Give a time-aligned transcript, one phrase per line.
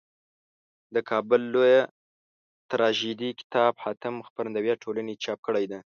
[0.95, 1.81] دکابل لویه
[2.69, 5.79] تراژیدي کتاب حاتم خپرندویه ټولني چاپ کړیده.